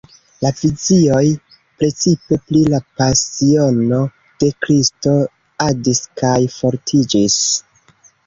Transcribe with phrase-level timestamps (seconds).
[0.43, 1.25] La vizioj,
[1.81, 3.99] precipe pri la Pasiono
[4.43, 5.13] de Kristo,
[5.69, 7.39] adis kaj fortiĝis.